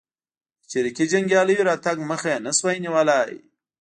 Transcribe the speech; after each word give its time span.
د 0.61 0.63
چریکي 0.71 1.05
جنګیالیو 1.11 1.67
راتګ 1.69 1.97
مخه 2.11 2.27
یې 2.33 2.39
نه 2.45 2.51
شوه 2.57 2.71
نیولای. 2.83 3.33